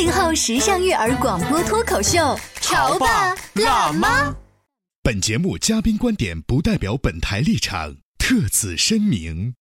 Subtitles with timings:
[0.00, 4.34] 八零后时尚育儿广播脱口秀，潮爸辣妈。
[5.02, 9.54] 本节目嘉宾观点不代表本台立场，特此声明。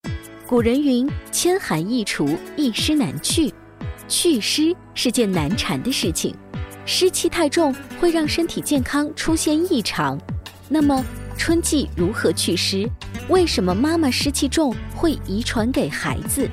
[0.47, 3.53] 古人云：“千寒易除，一湿难去。”
[4.07, 6.33] 祛湿是件难缠的事情，
[6.85, 10.17] 湿气太重会让身体健康出现异常。
[10.69, 11.03] 那么，
[11.37, 12.89] 春季如何祛湿？
[13.27, 16.49] 为什么妈妈湿气重会遗传给孩子？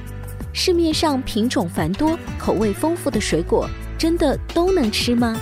[0.58, 3.68] 市面上品种繁多、口味丰富的水果，
[3.98, 5.38] 真的都能吃吗？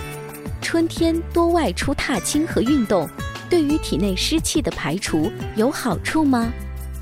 [0.61, 3.09] 春天多外出踏青和运动，
[3.49, 6.51] 对于体内湿气的排除有好处吗？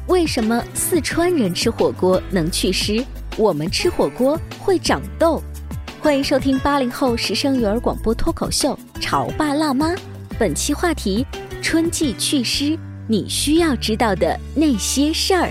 [0.05, 3.03] 为什么四川人吃火锅能祛湿，
[3.35, 5.41] 我们吃火锅会长痘？
[5.99, 9.91] 欢迎收听八零后时尚育儿广播脱口秀《潮爸辣妈》，
[10.37, 11.25] 本期话题：
[11.63, 15.49] 春季祛湿，你需要知道的那些事儿。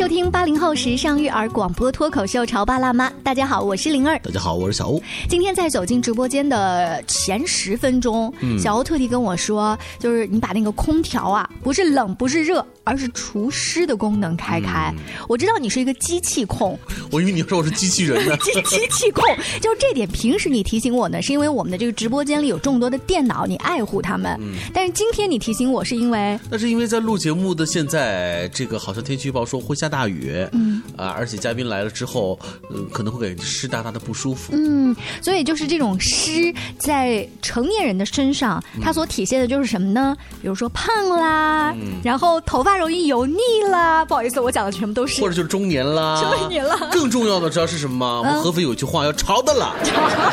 [0.00, 3.10] 收听八零后时尚育儿广播脱口秀《潮爸辣妈》。
[3.22, 4.18] 大家好，我是灵儿。
[4.20, 4.98] 大家好，我是小欧。
[5.28, 14.92] 今天在走进直播间的前十分钟，小欧特地跟我说，就是你把那个空调啊，不是冷不是热，而是除湿的功能开开。
[15.28, 16.76] 我知道你是一个机器控，
[17.12, 18.36] 我以为你说我是机器人呢。
[18.42, 19.24] 机机器控，
[19.60, 24.36] 就这点，平时你提醒我呢，是因为我们的这个直播间里有众多的电脑，你爱护他们。
[24.74, 32.36] 但是今天你提醒我，是因为那是因为在录节目的现在，这个好像天气预报说会下大雨，嗯啊，而且嘉宾来了之后，
[32.74, 34.52] 嗯，可能会给湿哒哒的不舒服。
[34.56, 40.16] 嗯，所以就是这种湿在成年人的身上，它所体现的就是什么呢？
[40.42, 43.36] 比如说胖啦，然后头发容易油腻
[43.70, 44.02] 啦。
[44.06, 46.88] 不好意思，我讲的全部都是，或者就是中年啦，中年了。
[46.90, 48.18] 更重要的知道是什么吗？
[48.20, 49.76] 我们合肥有句话要潮的了。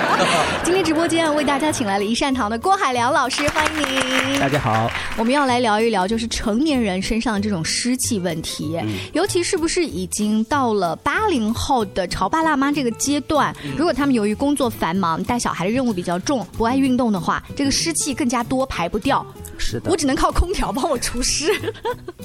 [0.63, 4.39] 今天直播间为大家请来了一善堂的郭海良老师，欢迎您。
[4.39, 8.79] 大家好，我们要来聊一聊，就是成年人身上的这种湿气问题，
[9.11, 13.53] 尤其是不是已经到了八零后的潮爸辣妈这个阶段？
[13.75, 19.25] 如果他们由于工作繁忙、带小孩的任务比较重、不爱运动的话，这个湿气更加多，排不掉。
[19.57, 21.51] 是的，我只能靠空调帮我除湿。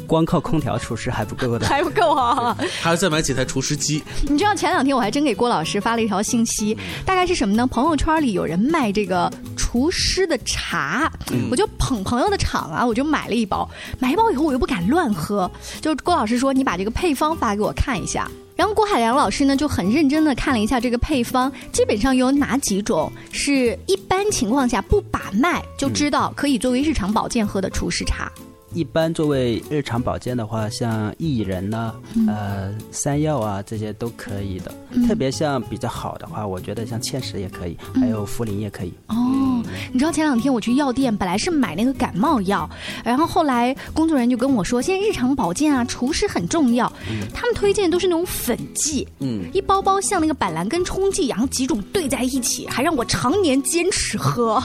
[0.06, 2.56] 光靠空调除湿还不够的，还不够啊！
[2.80, 4.02] 还要再买几台除湿机。
[4.28, 7.66] 你知道前两天我还真给郭老师发了一条信息，大概是什么呢？
[7.66, 11.10] 朋友圈里有人卖这个除湿的茶，
[11.50, 13.68] 我就捧朋友的场啊，我就买了一包。
[13.98, 18.30] 买一包以后我又不敢乱喝，就郭老师说你把这个配方发给我看一下。
[18.54, 28.30] 然后郭海良老师呢就很认真的看了一下这个配方，基本上有哪几种是一般情况下不把脉就知道可以作为日常保健喝的除湿茶。
[28.74, 31.94] 一般作为日常保健的话，像薏仁呢、
[32.26, 34.72] 呃山药啊这些都可以的。
[35.06, 38.92] 特别像比较好的话，我觉得像芡实也可以，还有茯苓也可以。
[39.08, 39.62] 哦，
[39.92, 42.68] 你知道前两天我去药店，本来是买那个感冒药，
[43.04, 46.90] 然后后来工作人员就跟我说，现在日常保健啊，除湿很重要。
[47.34, 54.62] 他们推荐都是那种粉剂，嗯，一包包像那个板蓝根冲剂一样，几种兑在一起，还让我常年坚持喝。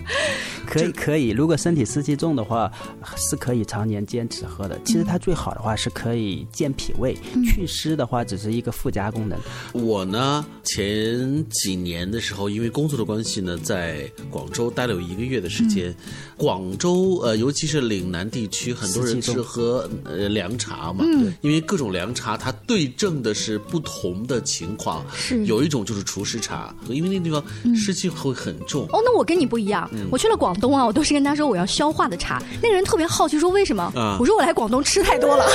[0.70, 2.70] 可以可以，如果身体湿气重的话，
[3.16, 4.80] 是可以常年坚持喝的。
[4.84, 9.38] 其实它最好的话是可以健脾胃，祛湿的话只是一个附加功能。
[9.72, 15.94] 我呢，前几年的时候，因为工作的关系呢，在广州待了有一个月的时间。
[16.36, 25.04] 广州呃，尤其是岭南地区，很多人是喝呃凉茶嘛，嗯因为各种凉茶它对症的是不同的情况。
[25.14, 28.84] 是有一种就是除湿茶，因为那个地方湿气会很重。
[28.86, 32.40] 哦，那我跟你不一样，我去了广东啊，我都是跟他说我要消化的茶。
[32.62, 33.90] 那个人特别好奇说为什么？
[33.96, 35.46] 嗯我说我来广东吃太多了，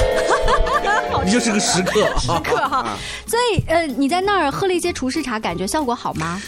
[1.24, 2.98] 你就是个食客，食客哈。
[3.28, 6.42] 所以呃，你在那儿喝了一些厨师茶，感觉效果好吗？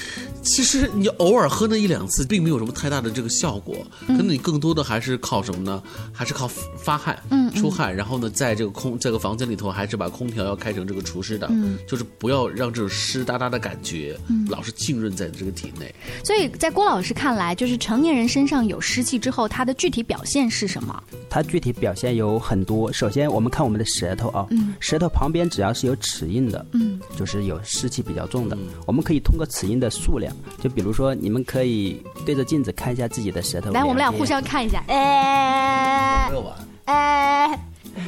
[0.48, 3.76] 其实你偶尔喝那一两次，并没有什么太大的这个效果，
[4.08, 5.84] 可能你更多的还是靠什么呢？
[6.14, 6.48] 还是靠
[6.78, 14.18] 发汗、嗯出汗，然后呢，在这个空这个房间里头，还是把空调要开成这个除湿的，嗯就是不要让这种湿哒哒的感觉
[14.50, 15.94] 老是浸润在这个体内。
[16.24, 21.04] 所以在郭老师看来，就是成年人身上有湿气之后，它的具体表现是什么？
[21.30, 22.92] 它具体表现有很多。
[22.94, 24.48] 首先，我们看我们的舌头啊，
[24.80, 28.58] 舌头旁边只要是有齿印的，嗯，就是有湿气比较重的。
[28.86, 33.72] 我们可以通过齿印的数量，就比如说，你们可以对着镜子看一下自己的舌头。
[33.72, 34.84] 来，我们俩互相看一下。
[34.88, 36.58] 哎没有吧？
[36.86, 37.60] 哎，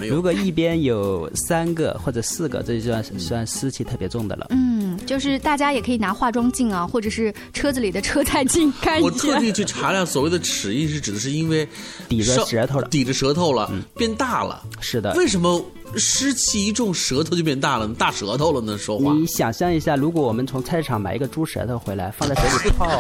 [0.02, 0.22] 如。
[0.22, 4.48] 果一边有三个或者四个，这就算算湿气特别重的了。
[4.50, 9.06] 嗯，就是大家也可以拿化妆镜啊，或者是车子里的车载镜 看一下。
[9.06, 11.68] 我特地去查了，所谓的齿印是指的是因为
[12.08, 14.62] 抵着舌头了抵着舌头了，变大了。
[14.82, 15.64] 是的，为什么
[15.96, 18.78] 湿气一重，舌头就变大了，大舌头了呢？
[18.78, 19.14] 说话。
[19.14, 22.88] 你想象一下，如果我们从菜市场买一个猪舌头回来，放在水里泡，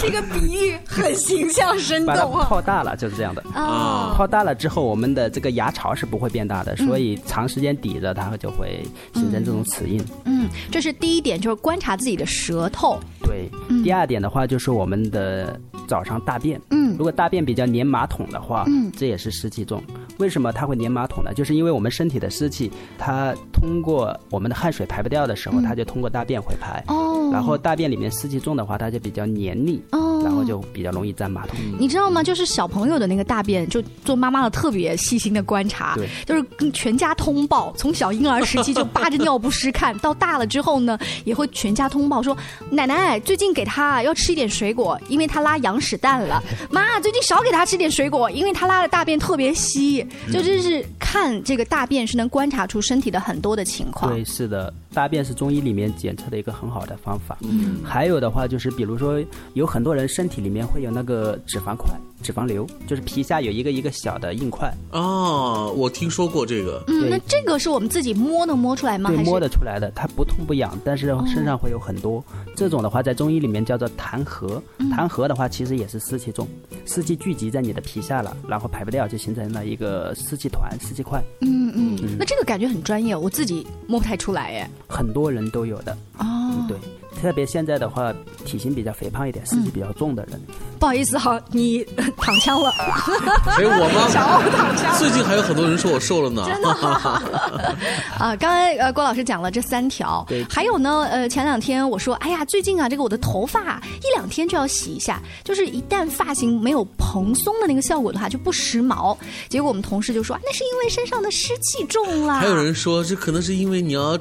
[0.00, 2.46] 这个比喻很形象生把它动啊！
[2.48, 3.42] 泡大了，就是这样的。
[3.54, 8.82] 啊，泡大了之后，我们的这个牙槽是不会变大的，所以长时间抵着它就会
[9.14, 10.02] 形成这种齿印。
[10.24, 12.98] 嗯，这是第一点，就是观察自己的舌头。
[13.22, 13.50] 对，
[13.82, 16.60] 第二点的话就是我们的早上大便。
[16.70, 19.82] 嗯如果大便比较粘马桶的话，嗯这也是湿气重。
[20.18, 21.34] 为什么它会粘马桶呢？
[21.34, 26.80] 就是因为我们身体的湿气，它通过我们的汗水排不掉的时候，它就通过大便会排。
[26.86, 31.56] 嗯哦然后大便里面湿气重的话，它就比较黏腻，哦然后就比较容易粘马桶。
[31.78, 32.22] 你知道吗？
[32.22, 37.72] 就是小朋友的那个大便，就做妈妈的特别细心的观察，对就是跟全家通报。
[37.74, 42.36] 从小婴儿时期就扒着尿不湿看，到大了之后呢， 也会全家通报说
[42.70, 46.42] ：“奶奶最近给他要吃一点水果，因为他拉羊屎蛋了。
[46.70, 54.12] 妈最近少给他吃点水果，因为他拉的大便特别稀。”就这是看这个大便是能观察出身体的很多的情况。
[54.12, 57.36] 对，是的，大便是中医里面检测的一个很好的方法。
[57.40, 59.22] 嗯，还有的话就是，比如说
[59.54, 61.90] 有很多人身体里面会有那个脂肪块、
[62.22, 66.82] 脂肪瘤，就是皮下有一个一个小的硬块，哦，我听说过这个。
[66.88, 69.10] 嗯，对那这个是我们自己摸能摸出来吗？
[69.10, 72.22] 对，摸得出来的，它不痛不痒，但是身上会有很多。
[72.56, 74.62] 这种的话，在中医里面叫做痰核。
[74.90, 76.46] 痰核的话，其实也是湿气重，
[76.84, 84.70] 湿气聚集在你的皮下了，然后排不掉，就形成了一个湿气团、湿气块，嗯嗯，那这个感觉很专业，我自己摸不太出来哎。
[84.88, 85.96] 很多人都有的。
[86.18, 86.76] 哦，对，
[87.20, 88.14] 特别现在的话，
[88.44, 90.40] 体型比较肥胖一点、湿气比较重的人，
[90.82, 91.86] 不好意思哈，你
[92.16, 92.68] 躺枪了。
[93.46, 94.98] 哎，我吗？
[94.98, 96.42] 最近还有很多人说我瘦了呢。
[96.44, 96.68] 真的
[98.18, 109.16] 啊，刚才呃郭老师讲了这三条对，还有呢，呃前两天我说，哎呀，最近啊这个我的头发一两天就要洗一下，就是一旦发型没有蓬松的那个效果的话，就不时髦。
[109.48, 112.40] 结果我们同事就说，啊那是因为身上的湿气重啦。
[112.42, 114.18] 还有人说，这可能是因为你要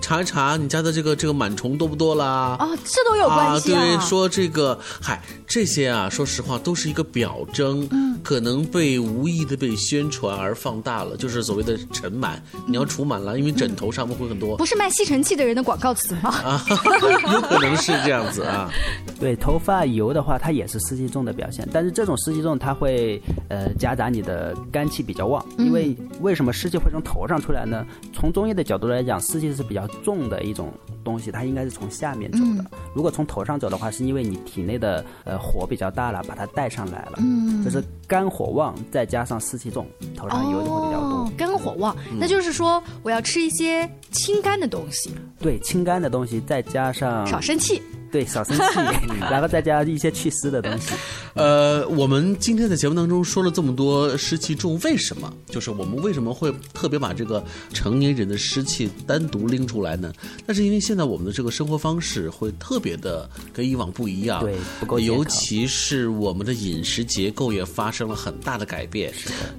[0.00, 2.54] 查一查你家的这个这个螨虫多不多啦。
[2.60, 3.80] 啊，这都有关系啊。
[3.80, 12.36] 对，说这个，嗨，这些啊，说实话都是一个表征，嗯，可能被无意的被宣传而放大了，就是所谓的尘螨，
[12.66, 16.30] 你要除螨了，因为枕头上面会很多不是卖吸尘器的人的广告词吗？
[16.30, 16.64] 啊，
[17.32, 18.70] 有可能是这样子啊。
[19.20, 25.44] 对，头发油的话，它也是湿气重的表现，但是这种湿气重，它会呃夹杂你的肝气比较旺。
[25.58, 27.86] 因为为什么湿气会从头上出来呢？
[28.12, 30.72] 从中医的角度来讲，湿气是比较重的一种
[31.04, 32.64] 东西，它应该是从下面走的。
[32.94, 37.18] 如果从头上走的话，是因为你体内的呃火比较大了，把它带上来了。
[37.18, 39.86] 嗯，就是肝火旺，再加上湿气重，
[40.16, 41.10] 头上油就会比较多。
[41.18, 47.82] 哦，肝火旺，那就是说我要吃一些清肝的东西，对，清肝的东西，再加上少生气。
[48.14, 48.78] 对少生气，
[49.28, 50.92] 然后再加一些祛湿的东西。
[51.34, 55.32] 呃，我们今天在节目当中说了这么多湿气重，为什么？
[55.50, 60.12] 就是我们为什么会特别把这个成年人的湿气单独拎出来呢？
[60.46, 69.12] 那是因为现在我们的这个生活方式会特别的跟以往不一样，对不够尤其是我们的饮食结构也发生了很大的改变。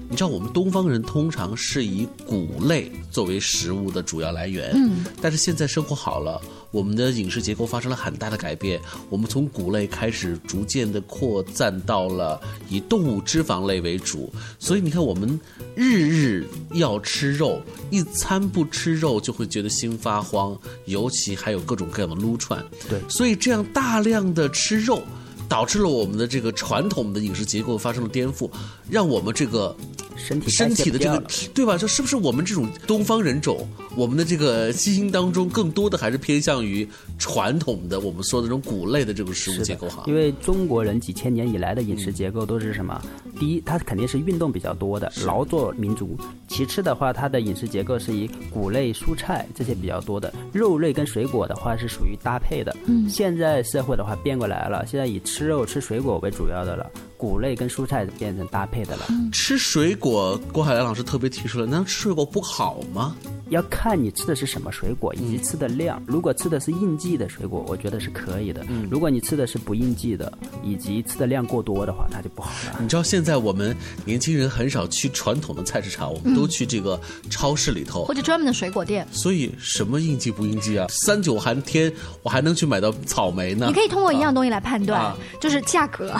[0.09, 6.39] 你知道我们东方人通常是以谷类作为食物的主要来源，嗯，但是现在生活好了，
[6.75, 14.29] 我们的饮食结构发生了很大的改变，我们从谷类开始逐渐的扩散到了以动物脂肪类为主，
[14.59, 15.39] 所以你看我们
[15.73, 22.99] 日日要吃肉，一餐不吃肉就会觉得心发慌，尤其还有各种各样的撸串，对。
[23.07, 25.01] 所以这样大量的吃肉。
[25.47, 28.49] 导致了我们的这个传统的饮食结构发生了颠覆，
[28.89, 29.75] 让我们这个
[30.15, 31.21] 身体身体的这个
[31.53, 31.77] 对吧？
[31.77, 36.87] 这是不是我们这种东方人种，我们的这个基因当中更多的还是偏向于
[37.17, 40.03] 传统的我们说的这种谷类的这种食物结构哈？
[40.07, 43.01] 因为中国人几千年以来的饮食结构都是什么？
[43.39, 46.15] 第一，它肯定是运动比较多的劳作民族；
[46.47, 52.75] 其次的话，它的饮食结构是以谷类、蔬菜这些比较多的，肉类跟水果的话是属于搭配的。
[52.85, 59.05] 嗯，现在社会的话变过来了，现在以吃肉、吃水果为主要的了，谷类跟蔬菜变成搭配的了。
[59.31, 63.15] 吃水果，郭海兰老师特别提出了，难道吃水果不好吗？
[63.49, 66.01] 要看你吃的是什么水果以及吃的量。
[66.07, 68.65] 如果吃的是应季的水果，我觉得是可以的。
[68.69, 70.31] 嗯如果你吃的是不应季的，
[70.63, 72.79] 以及吃的量过多的话，那就不好了。
[72.81, 78.05] 你知道现在我们年轻人很少去传统的菜市场，我们都去这个超市里头。
[78.05, 80.87] 或者专门的水果店，所以什么应季不应季啊？
[80.89, 81.93] 三九寒天，
[82.23, 83.67] 我还能去买到草莓呢。
[83.67, 86.11] 你可以通过一样东西来判断啊，就是价格。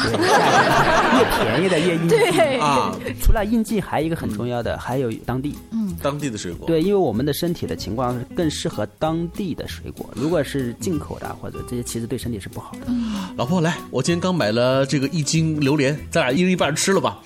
[1.17, 2.15] 越便宜的越应季。
[2.15, 5.55] 对啊，除了应季，还有一个很重要的，还有当地。
[5.71, 6.67] 嗯当地的水果。
[6.67, 10.09] 对，因为我们的身体的情况更适合当地的水果。
[10.13, 12.87] 如果是进口的啊或者这些，其实对身体是不好的。
[13.37, 17.19] 老婆，来，我今天刚买了这个一斤榴莲，咱俩一人一半吃了吧。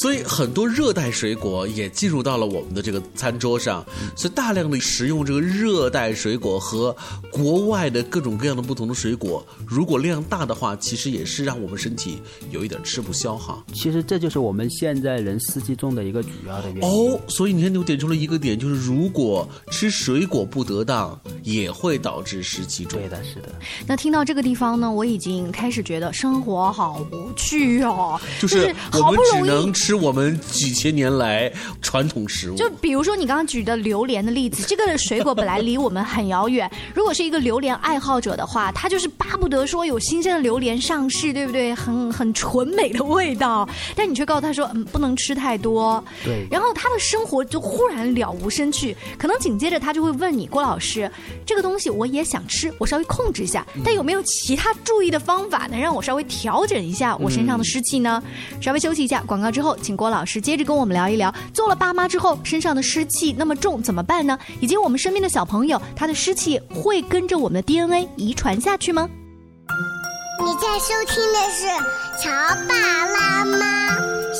[0.00, 6.94] 所以很多热带水果也进入到了我们的这个餐桌上，所以大量的食用这个热带水果和
[7.32, 13.64] 国外的各种各样的不同的水果，如果量大的话，其实也是让我们身体有一点吃不消哈。
[13.74, 16.82] 其实这就是我们现在人湿气重的一个主要的原因。
[16.82, 23.00] 哦，所以你看，你点出了一个点，就是如果吃水果不得当，也会导致湿气重。
[23.00, 23.48] 对的，是的。
[23.84, 32.54] 那听到这个地方呢，我已经开始觉得生活好无趣哦，就是好不容易只能吃我们几千年来传统食物。
[32.56, 36.70] 就比如说你刚刚举的榴莲的例子，这个水果本来离我们很遥远。
[36.94, 41.74] 如果是一个榴莲爱好者的话，他就是巴不得说有新鲜的榴莲上市，对不对？
[41.74, 43.66] 很 很纯美的味道，
[43.96, 46.04] 但你却告诉他说，嗯，不能吃太多。
[46.22, 51.10] 对然后他的生活就忽然了无生趣，可能紧接着他就会问你，郭老师，
[51.46, 58.22] 这个东西我也想吃，我稍微控制一下，但有没有其他注意的方法能让我稍微调整一下我身上的湿气呢？
[58.60, 64.38] 稍微休息一下，广告之后，请郭老师接着跟我们聊一聊，做了爸妈之后身上的湿气那么重怎么办呢？
[64.60, 69.08] 以及我们身边的小朋友，他的湿气会跟着我们的 DNA 遗传下去吗？
[70.40, 71.66] 你在收听的是
[72.22, 72.30] 《潮
[72.68, 72.74] 爸
[73.06, 73.90] 辣妈》，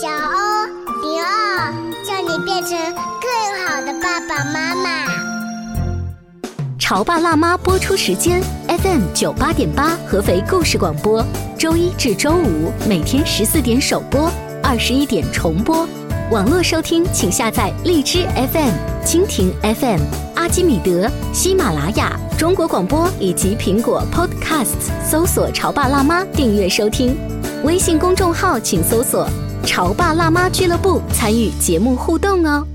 [0.01, 0.67] 小欧
[1.03, 1.75] 零二，
[2.07, 2.79] 叫你变成
[3.21, 5.07] 更好的爸爸妈妈。
[6.79, 11.23] 《潮爸辣妈》播出时间：FM 九八点八，合肥故事广播，
[11.59, 14.31] 周一至周五每天十四点首播，
[14.63, 15.87] 二十一点重播。
[16.31, 18.73] 网络收听，请下载荔枝 FM、
[19.05, 20.01] 蜻蜓 FM、
[20.35, 27.17] 阿基米德、喜马拉雅、中国广播以及苹果 Podcasts，搜索“潮爸辣妈”订阅收听。
[27.65, 29.27] 微信公众号请搜索
[29.65, 32.67] “潮爸辣妈俱乐部”，参与节目互动哦。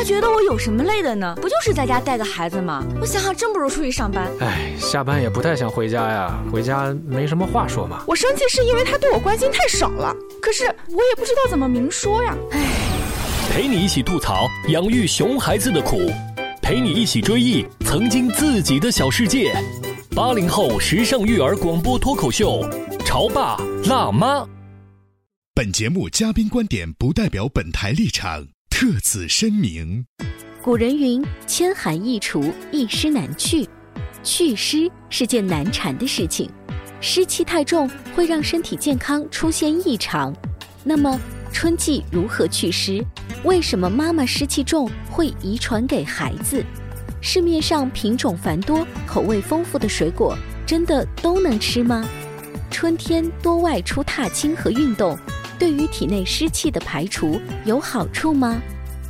[0.00, 1.36] 他觉得我有什么累的呢？
[1.42, 2.82] 不就是在家带个孩子吗？
[3.02, 4.26] 我想想，真不如出去上班。
[4.40, 8.02] 哎，下班也不太想回家呀，回家没什么话说嘛。
[8.06, 12.34] 我生气是因为他对我关心太少了，可是我也不知道怎么明说呀。
[12.52, 12.58] 哎
[13.50, 16.10] 陪你一起吐槽养育熊孩子的苦，
[16.62, 19.52] 陪你一起追忆曾经自己的小世界。
[20.16, 22.66] 八零后时尚育儿广播脱口秀，
[23.04, 24.46] 潮爸辣妈。
[25.54, 28.46] 本节目嘉宾观点不代表本台立场，
[28.80, 30.06] 特此声明。
[30.62, 33.68] 古人云：“千寒易除，一湿难去。”
[34.24, 36.50] 祛湿是件难缠的事情，
[36.98, 40.34] 湿气太重会让身体健康出现异常。
[40.82, 41.20] 那么，
[41.52, 43.04] 春季如何祛湿？
[43.44, 46.64] 为什么妈妈湿气重会遗传给孩子？
[47.20, 50.34] 市面上品种繁多、口味丰富的水果，
[50.64, 52.08] 真的都能吃吗？
[52.70, 55.18] 春天多外出踏青和运动，
[55.60, 58.62] 对于体内湿气的排除有好处吗？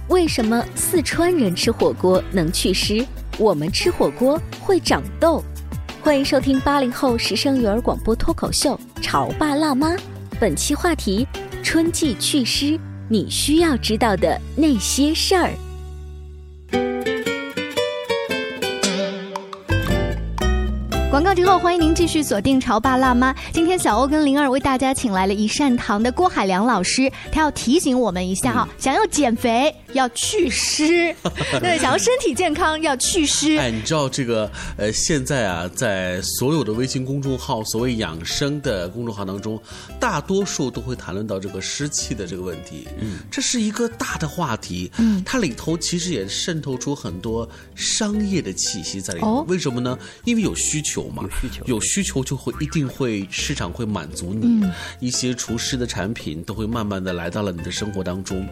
[0.09, 3.07] 为什么四川人吃火锅能祛湿，
[3.38, 5.40] 我们吃火锅会长痘？
[6.02, 9.90] 欢迎收听八零后时尚育儿广播脱口秀《潮爸辣妈》，
[10.40, 11.25] 本期话题：
[11.62, 12.76] 春季祛湿，
[13.09, 15.52] 你需要知道的那些事儿。
[21.21, 23.31] 广告之后，欢迎您继续锁定《潮爸辣妈》。
[23.53, 31.15] 今天小欧跟灵儿为大家请来了一善堂的郭海良老师，他要提醒我们一下哈，想要减肥要祛湿，
[31.61, 33.55] 对，想要身体健康要祛湿。
[33.59, 39.61] 哎，你知道这个呃，现在啊，在所有的微信公众号，所谓养生的公众号当中，
[40.00, 42.89] 大多数都会谈论到这个湿气的这个问题。
[42.99, 44.91] 嗯，这是一个大的话题。
[44.97, 49.41] 嗯，它里头其实也渗透出很多商业的气息在里头。
[49.41, 49.99] 哦为什么呢？
[50.25, 58.47] 因为有需求嘛，有需求，有需求就会一定会市场会满足你，嗯一些厨师的产品都会慢慢的来到了你的生活当中。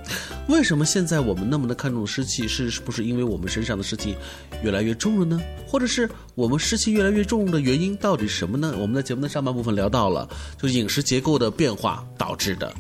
[0.48, 2.48] 为什么现在我们那么的看重湿气？
[2.48, 4.16] 是是不是因为我们身上的湿气
[4.62, 5.40] 越来越重了呢？
[5.66, 8.74] 或者是我们湿气越来越重的原因到底什么呢？
[8.78, 10.28] 我们在节目的上半部分聊到了，
[10.60, 12.72] 就饮食结构的变化导致的。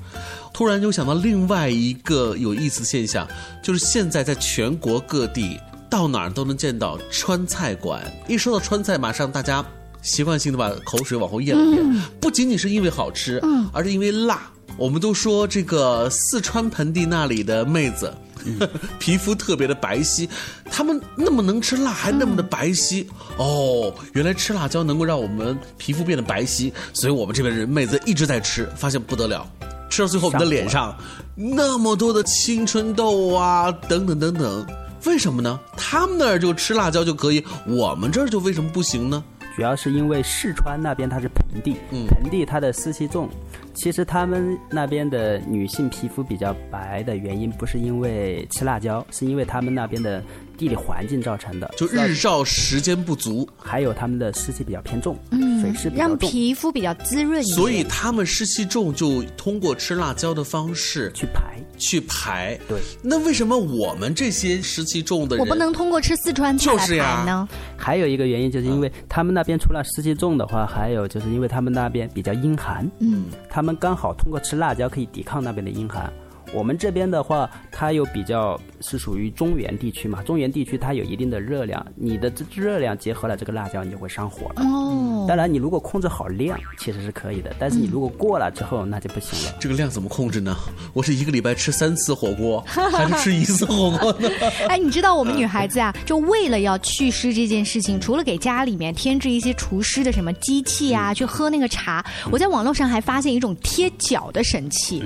[0.54, 3.28] 突然就想到另外一个有意思的现象，
[3.62, 8.02] 就是现在在全国各地到哪儿都能见到川菜馆。
[8.28, 9.64] 一说到川菜，马上大家
[10.02, 13.42] 习惯性的把口水往后咽了咽，不仅仅是因为好吃，
[13.72, 14.50] 而是因为辣。
[14.76, 18.12] 我们都说这个四川盆地那里的妹子。
[19.00, 20.28] 皮肤特别的白皙，
[20.70, 23.04] 她们那么能吃辣，还那么的白皙、
[23.36, 23.92] 哦。
[24.12, 29.44] 原来吃辣椒能够让我们皮肤变得白皙，所以我们这边人妹子一直在吃，发现不得了，
[29.90, 30.96] 吃到最后我们的脸上
[31.34, 34.66] 那么多的青春痘啊，等等等等，
[35.08, 35.58] 为什么呢？
[35.76, 39.24] 他们那儿就吃辣椒就可以，我们这儿就为什么不行呢？
[39.56, 43.28] 主要是因为四川那边它是盆地，嗯盆地它的湿气重。
[43.74, 50.22] 其实他们那边的女性皮肤比较白的原因，不是因为吃辣椒，是因为他们那边的
[50.56, 51.68] 地理环境造成的。
[51.76, 57.42] 就日照时间不足，还有他们的湿气比较偏重，嗯水湿比较让，皮肤比较滋润。
[57.42, 61.57] 所以他们湿气重，就通过吃辣椒的方式去排。
[61.78, 62.58] 去排。
[62.68, 67.48] 对，那为什么我们这些湿气重的人，我不能通过吃四川菜来就是呀排呢？
[67.76, 76.12] 还有一个原因，就是因为他们那边除了湿气重的话，还有就是因为他们那边比较阴寒，嗯，他们刚好通过吃辣椒可以抵抗那边的阴寒。
[76.54, 84.62] 我们这边的话，它又比较是属于中原地区嘛，中原地区它有一定的热量，你的这热量结合了这个辣椒，你就会上火了。
[84.62, 89.54] 哦，当然，你如果控制好量，其实是可以的，但是你如果过了之后，那就不行了。
[89.60, 90.56] 这个量怎么控制呢？
[90.92, 94.28] 我是一个礼拜吃三次火锅，还是吃一次火锅呢？
[94.68, 105.02] 哎，你知道我们女孩子啊，就为了要祛湿这件事情，除了给家里面添置一些除湿的什么机器啊，去喝那个茶，我在网络上还发现一种贴脚的神器。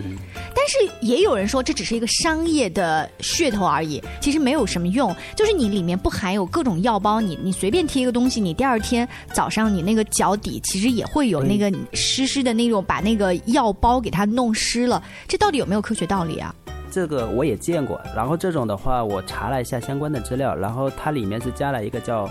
[0.55, 5.15] 但是也有有人说这只是一个商业的噱头而已，其实没有什么用。
[5.35, 15.03] 就是你里面不含有各种药包，你你随便贴一个东西，你第二天早上你那个脚底其实也会有那个湿湿的那种，把那个药包给它弄湿了。
[15.27, 16.55] 这到底有没有科学道理啊？
[16.91, 22.29] 这个我也见过，然后这种的话，我查了一下相关的资料，然后它里面是加了一个叫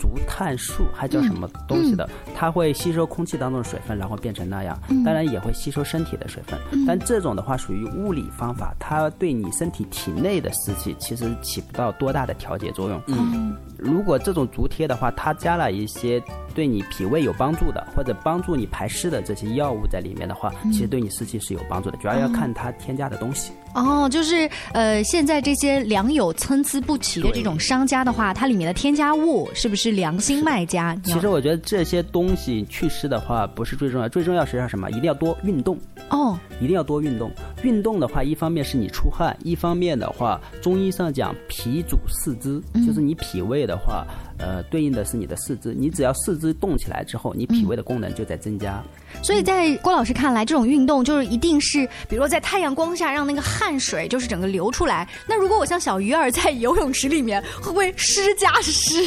[0.00, 13.00] 竹炭树，还叫什么东西的，它会吸收空气当中的水分，然后变成那样，当然也会吸收身体的水分，但这种的话属于物理方法，它对你身体体内的湿气其实起不到多大的调节作用。
[13.08, 16.22] 嗯，如果这种竹贴的话，它加了一些
[16.54, 23.52] 对你脾胃有帮助的，或者帮助你排湿的这些药物在里面的话，其实对你湿气是有帮助的，主要要看它添加的东西。
[23.74, 30.96] 哦，就是呃，现在这些良莠参差不齐的这种商家的话，它里面的添加物是不是良心卖家？
[31.04, 34.90] 其实我觉得这些东西祛湿的话不是最重要，最重要实际上什么？
[34.90, 35.78] 一定要多运动。
[36.10, 37.30] 哦，一定要多运动。
[37.62, 44.04] 运动的话，一方面是你出汗，一方面的话，中医上讲脾主四肢，就是你脾胃的话，
[44.40, 45.74] 呃，对应的是你的四肢。
[45.74, 48.82] 你只要四肢动起来之后，你脾胃的功能就在增加。
[49.22, 55.06] 所以在郭老师看来，这种运动就是一定是，比如说在太阳光下让那个汗水就是整个流出来。
[55.28, 59.04] 那如果我像小鱼儿在游泳池里面，会不会湿加湿？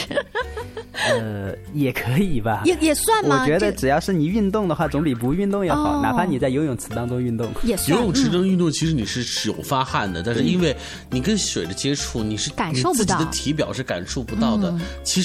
[0.91, 3.41] 呃，也可以吧，也也算吗？
[3.41, 5.97] 我觉得只要是你运动的话，总比不运动要好。
[5.97, 10.75] 哦哪怕你在游泳池当中运动，也算游泳池中运动，其实你是有发汗的，但是因为
[11.09, 14.69] 你跟水的接触，你是感受不到你自己的体表是感受不到的。
[14.69, 15.22] 嗯其实，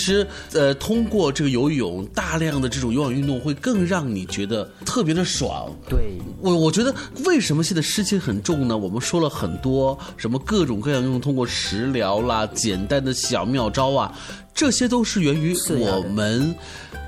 [0.52, 5.70] 呃，通过这个游泳，大量的这种有氧运动，会更让你觉得特别的爽。
[5.88, 8.76] 对，我我觉得为什么现在湿气很重呢？
[8.76, 14.16] 我们说了很多什么各种各样用通过食疗啦、简单的小妙招啊，
[14.54, 16.54] 这些都是源于我们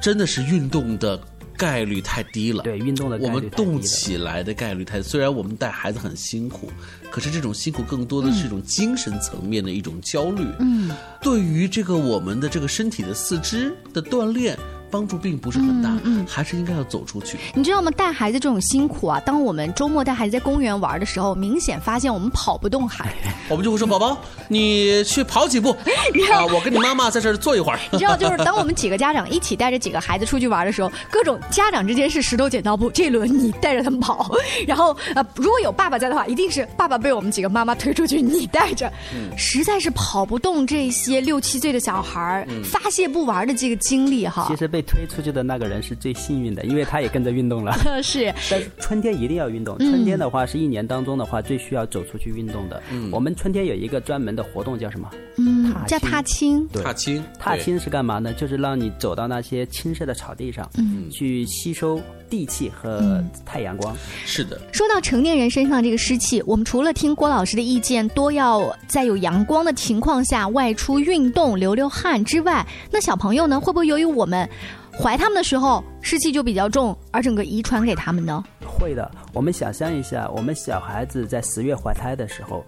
[0.00, 1.18] 真的是运动的
[1.60, 2.62] 概率太低了。
[2.62, 6.72] 对运动的概我们动起来的概率太，虽然我们带孩子很辛苦，
[7.10, 10.46] 可是这种辛苦更多的是一种精神层面的一种焦虑。
[10.60, 14.58] 嗯，对于这个我们的这个身体的四肢的锻炼。
[14.90, 17.38] 帮助并不是很大，嗯还是应该要走出去。
[17.54, 17.90] 你知道吗？
[17.92, 23.30] 带孩子这种辛苦啊，当我们周末带孩子在公园玩的时候，明显发现我们跑不动孩子。
[23.48, 24.16] 我们就会说：“宝宝，
[24.48, 25.70] 你去跑几步
[26.32, 26.46] 啊？
[26.52, 34.30] 我跟你妈妈在这儿坐一会儿。”你知道，就是当我们几个家长一起带着几个孩子出去玩的时候，各种家长之间是石头剪刀布，这一轮你带着他们跑，
[34.66, 38.90] 然后呃，如果有爸爸在的话，一定是爸爸被我们几个妈妈推出去，你带着，
[39.36, 44.46] 实在是跑不动这些六七岁的小孩儿、发泄不完的这个精力哈。
[44.48, 47.76] 其实被被推出去的那个人是最幸运的，因为他也跟着运动了。
[48.02, 49.78] 是，但是春天一定要运动。
[49.78, 52.82] 春天的话是一年当中的话最需要走出去运动的。
[52.90, 55.10] 嗯，我们春天有一个专门的活动叫什么？
[55.36, 56.66] 嗯，叫踏青。
[56.68, 57.22] 对，踏青。
[57.38, 58.32] 踏青是干嘛呢？
[58.32, 62.00] 就是让你走到那些青色的草地上，嗯，去吸收。
[62.30, 63.92] 地气和太阳光
[64.24, 64.56] 是的。
[64.70, 74.48] 说到成年人身上这个湿气，我们除了听郭老师的意见，多要在有阳光的情况下外出运动流流汗之外，那小朋友呢，会不会由于我们
[74.98, 78.42] 怀他们的时候湿气就比较重，而整个遗传给他们呢？
[78.66, 79.10] 会的。
[79.32, 82.64] 我们想象一下，我们小孩子在十月怀胎的时候，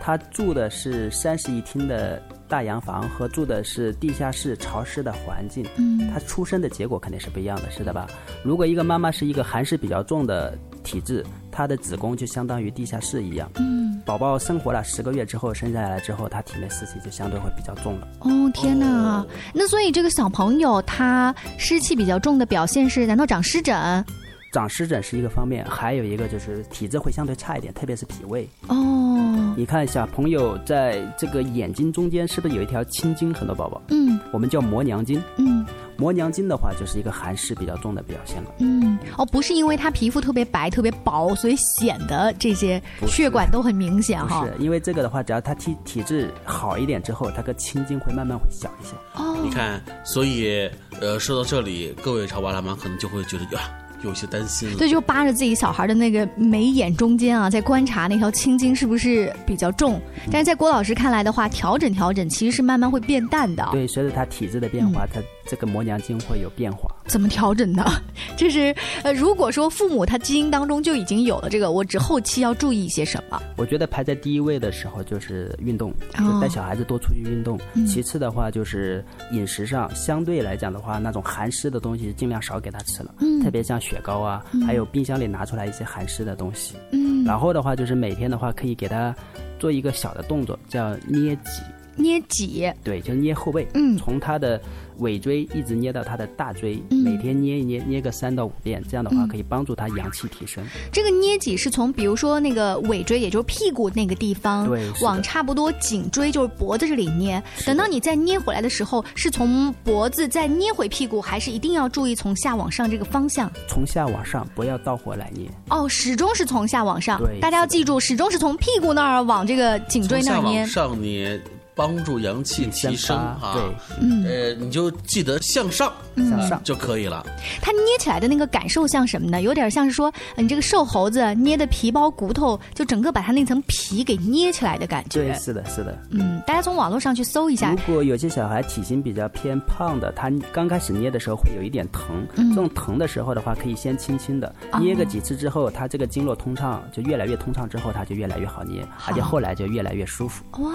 [0.00, 2.22] 他住的是三室一厅的。
[2.48, 8.06] 大洋房和住的是地下室潮湿的环境，嗯，他出生的结果肯定是不一样的，是的吧？
[8.44, 18.06] 如果一个妈妈是一个寒湿比较重的体质，她的子宫就相当于地下室一样，嗯，宝宝生活了十个月之后生下来之后，他体内湿气就相对会比较重了。
[18.20, 19.26] 哦，天哪！
[19.52, 24.04] 那所以这个小朋友他湿气比较重的表现是，难道长湿疹？
[24.52, 28.48] 长湿疹是一个方面，还有一个就是体质会相对差一点，特别是脾胃。
[28.68, 33.34] 哦，你看一下朋友在这个眼睛中间是不是有一条青筋？
[33.34, 35.20] 很多宝宝，嗯，我们叫磨娘筋。
[35.36, 35.66] 嗯，
[35.96, 38.50] 磨娘筋的话就是一个寒湿比较重的表现了。
[38.58, 44.44] 嗯，哦，不是因为他皮肤特别白、特别薄，所以显得这些血管都很明显哈。
[44.44, 48.94] 是因为这个的话，只要他体体质好一点之后，他个青筋会慢慢会小一些。
[49.14, 53.62] 哦，你看，所以呃，说到这里，各位潮爸辣妈可能就会觉得呀。
[54.02, 59.98] 有些担心了，对，就扒着自己小孩的那个眉眼中间啊，在观察那条青筋是不是比较重。
[60.30, 63.66] 但是在郭老师看来的话，调整调整其实是慢慢会变淡的。
[63.72, 66.90] 对，随着他体质的变化，他这个磨娘筋会有变化。
[67.06, 67.84] 怎么调整呢？
[68.36, 73.40] 就是呃，如果说父母他基因当中就已经有了这个，我只后期要注意一些什么？
[73.56, 77.58] 我觉得排在第一位的时候就是运动，就带小孩子多出去运动。
[77.86, 86.74] 其次的话就是饮食上，相对来讲的话，那种寒湿的东西尽量少给他吃了，特别像雪糕啊，还有冰箱里拿出来一些寒湿的东西。
[86.90, 89.14] 嗯，然后的话就是每天的话可以给他
[89.58, 91.62] 做一个小的动作，叫捏脊。
[91.96, 93.66] 捏脊，对，就捏后背。
[93.74, 94.60] 嗯，从他的。
[95.00, 100.64] 尾椎一直捏到他的大椎，每天捏一捏，捏个三到五遍，这样的话可以帮助他阳气提升。
[100.90, 107.42] 这个捏脊是从比如说那个尾椎，也就是屁股那个地方，对，往差不多颈椎就是脖子这里捏。
[107.66, 113.52] 等到你再捏回来的时候，是从脖子再捏回屁股，还是一定要注意从下往上这个方向？
[113.68, 115.46] 从下往上，不要倒回来捏。
[115.68, 117.18] 哦，始终是从下往上。
[117.18, 120.66] 对，大家要记住，始终是从屁股那儿往这个颈椎那儿捏。
[120.66, 121.38] 上捏。
[121.76, 123.54] 帮助阳气提升啊，
[124.00, 127.22] 对，呃，你就记得向上，向上就可以了。
[127.60, 129.42] 它捏起来的那个感受像什么呢？
[129.42, 135.22] 有点像是说，你这个瘦猴子捏的皮包骨头，就整个把它那层皮给捏起来的感觉。
[135.22, 135.98] 对，是的，是的。
[136.12, 137.72] 嗯，大家从网络上去搜一下。
[137.72, 142.26] 如果有些小孩体型比较偏胖的，他刚开始捏的时候会有一点疼。
[142.34, 150.42] 这种疼的时候的话，可以先轻轻的捏个几次之后，他这个经络通畅就越来越通畅，之后他就越来越好捏，而且后来就越来越舒服。
[150.62, 150.70] 哇。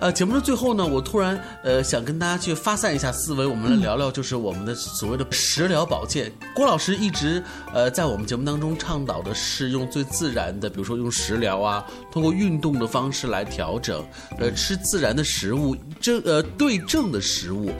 [0.00, 6.32] 呃，节目的最后呢，我突然呃想跟大家去发散一下思维，我们来聊聊就是我们的所谓的食疗保健。
[6.54, 7.42] 郭老师一直
[7.74, 14.04] 呃在我们节目当中倡导的是用最自然的，比如说用食疗啊，通过运动的方式来调整，
[14.38, 17.72] 呃吃自然的食物，正呃对症的食物。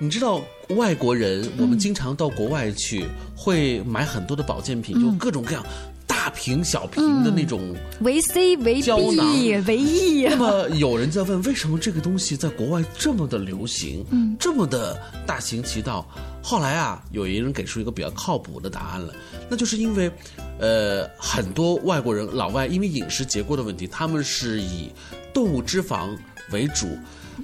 [0.00, 5.64] 你知道外国人，我们经常到国外去会买很多的保健品，就各种各样。
[6.12, 16.06] 大瓶小瓶的那种维 C 维 B 维 E，那么有人在问，为什么这个东西在国外这么的流行，嗯，这么的大行其道？
[16.42, 19.14] 后来啊，有一人给出一个比较靠谱的答案了，
[19.48, 20.12] 那就是因为，
[20.58, 24.90] 呃，很多外国人老外因为饮食结构的问题，他们是以
[25.32, 26.14] 动物脂肪
[26.50, 26.88] 为主。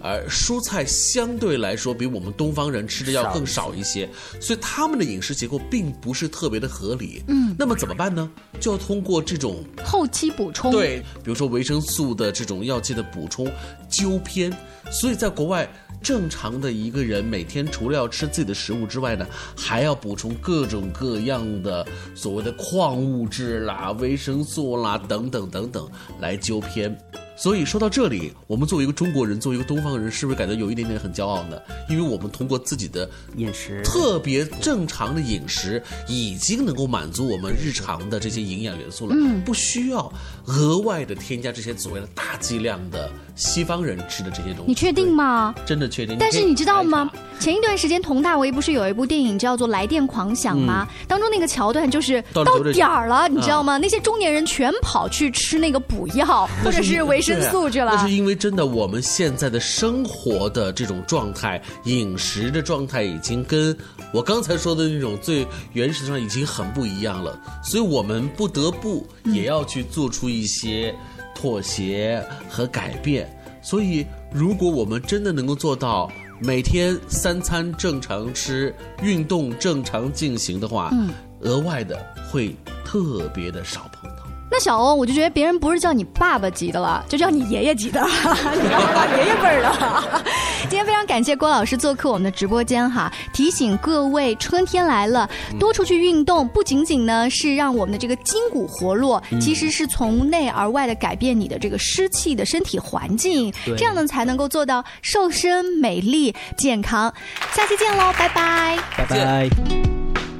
[0.01, 4.09] 而蔬菜相对来说比我们东方人吃的要更少一些，
[4.41, 7.23] 所以他们的饮食结构并不是特别的合理。
[7.29, 8.31] 嗯，那么怎么办呢？
[8.61, 13.51] 就要通过这种后期补充，对，比如说维生素的这种药剂的补充，
[13.89, 14.53] 纠偏。
[14.91, 15.71] 所以在国外，
[16.03, 25.87] 正常的一个人每天除了要吃自己的食物之外呢，还要补充各种各样的所谓的矿物质啦、维生素啦等等等等
[26.21, 26.97] 来纠偏。
[27.39, 31.57] 所以说到这里，我们作为一个中国人，作为一个东方人，是不是感觉有一点点很骄傲呢？
[31.89, 40.13] 因为我们通过自己的饮食，特别正常的饮食，已经能够满足我们日常的这些营养元素了，不需要
[40.47, 44.65] 额外的添加这些所谓的大剂量的西方人吃的这些东西。
[44.67, 45.55] 你确定吗？
[45.65, 46.17] 真的确定。
[46.19, 47.11] 但是你知道吗？
[47.41, 50.87] 前一段时间佟大为不是有一部电影叫做《来电狂想》吗？
[51.07, 53.79] 当中那个桥段就是到点点儿了，你知道吗？
[53.79, 57.93] 那些中年人全跑去吃那个补药或者是维生素去了。
[57.95, 63.77] 那是因为真的，我们现在的生活的这种状态、饮食的状态，已经跟
[64.13, 70.93] 我刚才说的那种最原始的状态已经很不一样了，所以我们不得不也要去做出一些
[71.39, 73.33] 妥协和改变。
[73.63, 81.11] 所以，如果我们真的能够做到每天三餐正常吃、运动正常进行的话，嗯
[81.43, 81.97] 额外的
[82.29, 84.25] 会特别的少碰到。
[84.51, 90.25] 那小欧，我就觉得别人不是叫你爸爸级的了，就叫你爷爷级的， 你爸爸爷爷辈儿了。
[90.71, 95.29] 今天非常感谢郭老师做客我们的直播间哈，提醒各位春天来了，
[95.59, 107.13] 多出去运动，不仅仅呢是让我们的这个筋骨活络，其实是从内而外的改变你的这个湿气的身体环境，这样呢才能够做到瘦身、美丽、健康。
[107.55, 108.79] 下期见喽，拜拜。
[108.97, 109.49] 拜拜。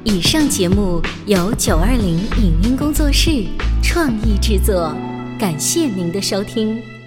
[0.03, 3.45] 以上节目由九二零影音工作室
[3.81, 4.95] 创意制作，
[5.39, 6.98] 感谢您的收听。